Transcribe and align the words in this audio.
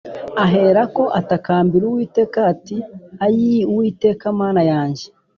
Aherako 0.43 1.03
atakambira 1.19 1.83
Uwiteka 1.87 2.39
ati 2.51 2.77
“Ayii, 3.25 3.63
Uwiteka 3.71 4.25
Mana 4.39 4.61
yanjye! 4.71 5.05